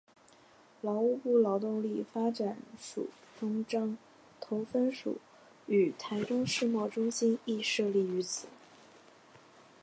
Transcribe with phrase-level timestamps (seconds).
[0.81, 3.07] 劳动部劳动力发展署
[3.39, 3.95] 中彰
[4.39, 5.19] 投分署
[5.67, 8.47] 与台中世贸中心亦设立于此。